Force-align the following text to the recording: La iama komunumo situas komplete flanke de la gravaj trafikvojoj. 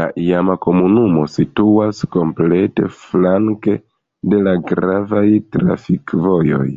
La 0.00 0.04
iama 0.26 0.54
komunumo 0.66 1.24
situas 1.32 2.00
komplete 2.16 2.88
flanke 3.04 3.78
de 4.34 4.42
la 4.50 4.58
gravaj 4.74 5.28
trafikvojoj. 5.54 6.70